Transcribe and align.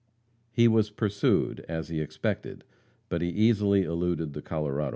He 0.51 0.67
was 0.67 0.89
pursued, 0.89 1.63
as 1.69 1.89
he 1.89 2.01
expected, 2.01 2.63
but 3.07 3.21
he 3.21 3.29
easily 3.29 3.83
eluded 3.83 4.33
the 4.33 4.41
Coloradoans. 4.41 4.89